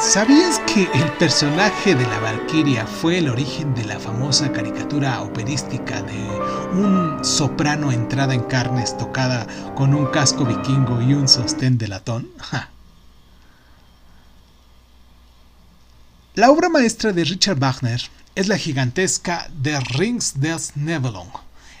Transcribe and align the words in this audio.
¿Sabías 0.00 0.58
que 0.66 0.88
el 0.92 1.12
personaje 1.12 1.94
de 1.94 2.04
la 2.08 2.18
Valquiria 2.18 2.84
fue 2.84 3.18
el 3.18 3.28
origen 3.28 3.72
de 3.72 3.84
la 3.84 4.00
famosa 4.00 4.50
caricatura 4.50 5.22
operística 5.22 6.02
de 6.02 6.18
un 6.72 7.24
soprano 7.24 7.92
entrada 7.92 8.34
en 8.34 8.42
carnes 8.42 8.96
tocada 8.98 9.46
con 9.76 9.94
un 9.94 10.06
casco 10.06 10.44
vikingo 10.44 11.00
y 11.00 11.14
un 11.14 11.28
sostén 11.28 11.78
de 11.78 11.86
latón? 11.86 12.28
La 16.34 16.50
obra 16.50 16.68
maestra 16.68 17.12
de 17.12 17.22
Richard 17.22 17.60
Wagner 17.60 18.02
es 18.34 18.48
la 18.48 18.58
gigantesca 18.58 19.48
The 19.62 19.78
Rings 19.78 20.40
des 20.40 20.76
Nibelung, 20.76 21.30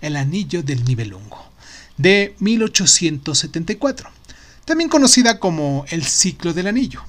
El 0.00 0.16
Anillo 0.16 0.64
del 0.64 0.84
Nibelungo, 0.84 1.53
de 1.96 2.34
1874, 2.40 4.10
también 4.64 4.90
conocida 4.90 5.38
como 5.38 5.84
El 5.88 6.04
Ciclo 6.04 6.52
del 6.52 6.66
Anillo. 6.66 7.02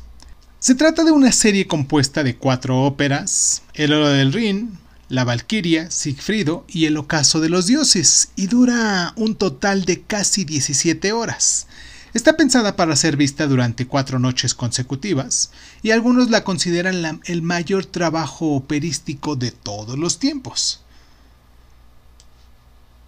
Se 0.59 0.75
trata 0.75 1.03
de 1.03 1.11
una 1.11 1.31
serie 1.31 1.67
compuesta 1.67 2.23
de 2.23 2.37
cuatro 2.37 2.83
óperas, 2.83 3.61
El 3.73 3.93
Oro 3.93 4.09
del 4.09 4.33
Rin, 4.33 4.77
La 5.09 5.23
Valquiria, 5.23 5.91
Sigfrido 5.91 6.65
y 6.67 6.85
El 6.85 6.97
Ocaso 6.97 7.39
de 7.39 7.49
los 7.49 7.67
Dioses, 7.67 8.29
y 8.35 8.47
dura 8.47 9.13
un 9.15 9.35
total 9.35 9.85
de 9.85 10.01
casi 10.01 10.43
17 10.43 11.11
horas. 11.13 11.67
Está 12.15 12.37
pensada 12.37 12.77
para 12.77 12.95
ser 12.95 13.17
vista 13.17 13.45
durante 13.45 13.87
cuatro 13.87 14.19
noches 14.19 14.55
consecutivas, 14.55 15.51
y 15.83 15.91
algunos 15.91 16.29
la 16.29 16.43
consideran 16.43 17.21
el 17.25 17.41
mayor 17.41 17.85
trabajo 17.85 18.55
operístico 18.55 19.35
de 19.35 19.51
todos 19.51 19.99
los 19.99 20.17
tiempos. 20.17 20.84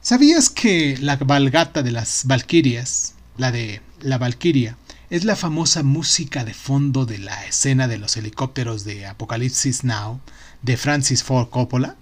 ¿Sabías 0.07 0.49
que 0.49 0.95
la 1.01 1.17
Valgata 1.17 1.83
de 1.83 1.91
las 1.91 2.21
Valquirias, 2.27 3.15
la 3.35 3.51
de 3.51 3.81
la 3.99 4.17
Valquiria, 4.17 4.77
es 5.09 5.25
la 5.25 5.35
famosa 5.35 5.83
música 5.83 6.45
de 6.45 6.53
fondo 6.53 7.05
de 7.05 7.17
la 7.17 7.45
escena 7.45 7.89
de 7.89 7.97
los 7.97 8.15
helicópteros 8.15 8.85
de 8.85 9.05
Apocalipsis 9.05 9.83
Now 9.83 10.21
de 10.61 10.77
Francis 10.77 11.25
Ford 11.25 11.49
Coppola? 11.49 11.97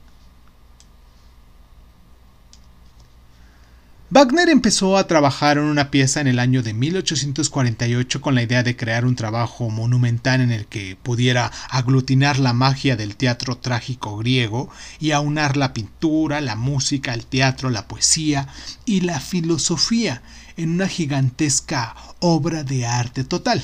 Wagner 4.12 4.50
empezó 4.50 4.98
a 4.98 5.08
trabajar 5.08 5.58
en 5.58 5.64
una 5.64 5.90
pieza 5.90 6.22
en 6.22 6.28
el 6.28 6.38
año 6.38 6.62
de 6.62 6.76
1848 6.76 8.22
con 8.22 8.36
la 8.36 8.44
idea 8.44 8.62
de 8.62 8.76
crear 8.76 9.04
un 9.04 9.16
trabajo 9.16 9.72
monumental 9.72 10.42
en 10.42 10.52
el 10.52 10.68
que 10.68 10.96
pudiera 11.02 11.52
aglutinar 11.72 12.38
la 12.38 12.54
magia 12.54 12.96
del 12.96 13.16
teatro 13.16 13.58
trágico 13.58 14.16
griego 14.18 14.70
y 15.00 15.10
aunar 15.10 15.58
la 15.58 15.74
pintura, 15.74 16.40
la 16.40 16.56
música, 16.56 17.16
el 17.16 17.26
teatro, 17.26 17.72
la 17.72 17.88
poesía 17.88 18.48
y 18.86 19.02
la 19.02 19.20
filosofía 19.20 20.22
en 20.56 20.70
una 20.70 20.88
gigantesca 20.88 21.96
obra 22.20 22.64
de 22.64 22.86
arte 22.86 23.24
total. 23.24 23.64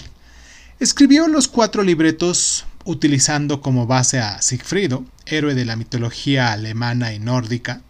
Escribió 0.80 1.28
los 1.28 1.48
cuatro 1.48 1.84
libretos 1.84 2.66
utilizando 2.84 3.62
como 3.62 3.86
base 3.86 4.18
a 4.18 4.42
Sigfrido, 4.42 5.06
héroe 5.28 5.54
de 5.54 5.66
la 5.66 5.76
mitología 5.76 6.52
alemana 6.52 7.14
y 7.14 7.20
nórdica, 7.20 7.82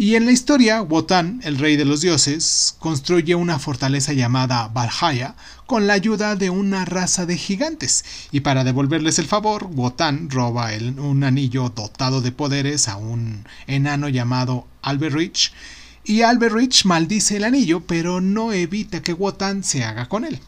y 0.00 0.14
en 0.14 0.24
la 0.24 0.32
historia, 0.32 0.80
Wotan, 0.80 1.42
el 1.44 1.58
rey 1.58 1.76
de 1.76 1.84
los 1.84 2.00
dioses, 2.00 2.74
construye 2.78 3.34
una 3.34 3.58
fortaleza 3.58 4.14
llamada 4.14 4.68
Valhalla 4.68 5.34
con 5.66 5.86
la 5.86 5.92
ayuda 5.92 6.36
de 6.36 6.48
una 6.48 6.86
raza 6.86 7.26
de 7.26 7.36
gigantes, 7.36 8.06
y 8.32 8.40
para 8.40 8.64
devolverles 8.64 9.18
el 9.18 9.26
favor, 9.26 9.66
Wotan 9.66 10.30
roba 10.30 10.70
un 10.96 11.22
anillo 11.22 11.68
dotado 11.68 12.22
de 12.22 12.32
poderes 12.32 12.88
a 12.88 12.96
un 12.96 13.44
enano 13.66 14.08
llamado 14.08 14.66
Alberich, 14.80 15.52
y 16.02 16.22
Alberich 16.22 16.86
maldice 16.86 17.36
el 17.36 17.44
anillo, 17.44 17.82
pero 17.86 18.22
no 18.22 18.54
evita 18.54 19.02
que 19.02 19.12
Wotan 19.12 19.62
se 19.62 19.84
haga 19.84 20.08
con 20.08 20.24
él. 20.24 20.40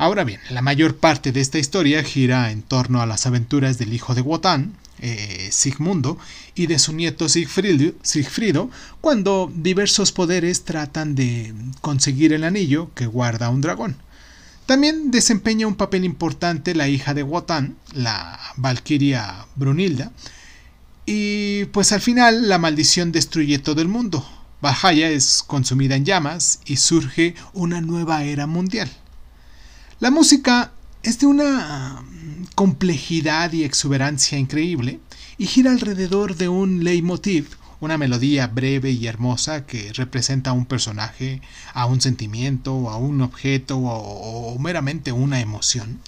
Ahora 0.00 0.22
bien, 0.22 0.40
la 0.50 0.62
mayor 0.62 0.96
parte 0.96 1.32
de 1.32 1.40
esta 1.40 1.58
historia 1.58 2.04
gira 2.04 2.52
en 2.52 2.62
torno 2.62 3.02
a 3.02 3.06
las 3.06 3.26
aventuras 3.26 3.78
del 3.78 3.92
hijo 3.92 4.14
de 4.14 4.20
Wotan, 4.20 4.76
eh, 5.00 5.48
Sigmundo 5.50 6.18
y 6.54 6.68
de 6.68 6.78
su 6.78 6.92
nieto 6.92 7.28
Sigfrido, 7.28 8.70
cuando 9.00 9.52
diversos 9.52 10.12
poderes 10.12 10.64
tratan 10.64 11.16
de 11.16 11.52
conseguir 11.80 12.32
el 12.32 12.44
anillo 12.44 12.94
que 12.94 13.06
guarda 13.06 13.50
un 13.50 13.60
dragón. 13.60 13.96
También 14.66 15.10
desempeña 15.10 15.66
un 15.66 15.74
papel 15.74 16.04
importante 16.04 16.76
la 16.76 16.86
hija 16.86 17.12
de 17.12 17.24
Wotan, 17.24 17.76
la 17.92 18.38
Valquiria 18.56 19.46
Brunilda, 19.56 20.12
y 21.06 21.64
pues 21.66 21.90
al 21.90 22.00
final 22.00 22.48
la 22.48 22.58
maldición 22.58 23.10
destruye 23.10 23.58
todo 23.58 23.82
el 23.82 23.88
mundo. 23.88 24.24
Valhalla 24.62 25.10
es 25.10 25.42
consumida 25.44 25.96
en 25.96 26.04
llamas 26.04 26.60
y 26.66 26.76
surge 26.76 27.34
una 27.52 27.80
nueva 27.80 28.22
era 28.22 28.46
mundial. 28.46 28.88
La 30.00 30.12
música 30.12 30.70
es 31.02 31.18
de 31.18 31.26
una 31.26 32.04
complejidad 32.54 33.52
y 33.52 33.64
exuberancia 33.64 34.38
increíble 34.38 35.00
y 35.38 35.46
gira 35.46 35.72
alrededor 35.72 36.36
de 36.36 36.48
un 36.48 36.84
leitmotiv, 36.84 37.56
una 37.80 37.98
melodía 37.98 38.46
breve 38.46 38.92
y 38.92 39.08
hermosa 39.08 39.66
que 39.66 39.92
representa 39.92 40.50
a 40.50 40.52
un 40.52 40.66
personaje, 40.66 41.42
a 41.74 41.86
un 41.86 42.00
sentimiento, 42.00 42.90
a 42.90 42.96
un 42.96 43.22
objeto 43.22 43.76
o, 43.78 44.56
meramente 44.60 45.10
una 45.10 45.40
emoción. 45.40 45.98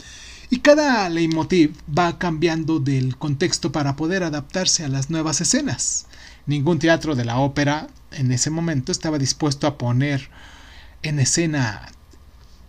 Y 0.50 0.61
cada 0.61 1.09
leitmotiv 1.09 1.75
va 1.93 2.17
cambiando 2.17 2.79
del 2.79 3.17
contexto 3.17 3.73
para 3.73 3.97
poder 3.97 4.23
adaptarse 4.23 4.84
a 4.84 4.89
las 4.89 5.11
nuevas 5.11 5.41
escenas. 5.41 6.06
Ningún 6.47 6.79
teatro 6.79 7.17
de 7.17 7.25
la 7.25 7.39
ópera 7.39 7.89
en 8.12 8.31
ese 8.31 8.50
momento 8.50 8.93
estaba 8.93 9.19
dispuesto 9.19 9.67
a 9.67 9.79
poner 9.79 10.31
en 11.03 11.19
escena 11.19 11.91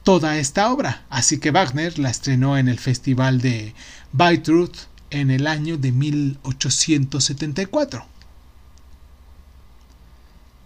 toda 0.03 0.37
esta 0.37 0.71
obra, 0.71 1.05
así 1.09 1.39
que 1.39 1.51
Wagner 1.51 1.99
la 1.99 2.09
estrenó 2.09 2.57
en 2.57 2.67
el 2.67 2.79
Festival 2.79 3.41
de 3.41 3.73
Bayreuth 4.11 4.87
en 5.09 5.29
el 5.29 5.47
año 5.47 5.77
de 5.77 5.91
1874. 5.91 8.05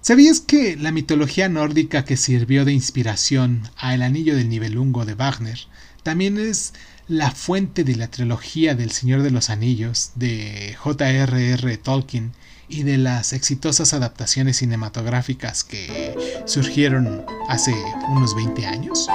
¿Sabías 0.02 0.40
que 0.40 0.78
la 0.78 0.92
mitología 0.92 1.50
nórdica 1.50 2.06
que 2.06 2.16
sirvió 2.16 2.64
de 2.64 2.74
inspiración 2.74 3.64
a 3.76 3.96
El 3.96 4.04
Anillo 4.04 4.36
del 4.36 4.50
Nibelungo 4.50 5.04
de 5.04 5.16
Wagner 5.16 5.60
también 6.04 6.38
es 6.38 6.74
la 7.08 7.32
fuente 7.32 7.84
de 7.84 7.96
la 7.96 8.10
trilogía 8.10 8.76
del 8.76 8.92
Señor 8.92 9.24
de 9.24 9.32
los 9.32 9.50
Anillos 9.50 10.12
de 10.14 10.76
J.R.R. 10.78 11.78
Tolkien 11.78 12.34
y 12.70 12.84
de 12.84 13.00
las 13.00 13.34
exitosas 13.34 13.96
adaptaciones 13.96 14.58
cinematográficas 14.58 15.64
que 15.64 16.44
surgieron 16.46 17.26
hace 17.48 17.74
unos 18.10 18.36
20 18.36 18.66
años? 18.66 19.10